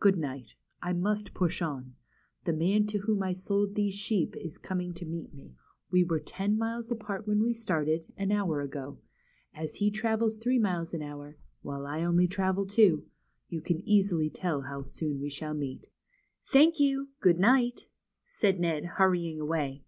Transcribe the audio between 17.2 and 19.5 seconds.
Good night," said Ned, hurrying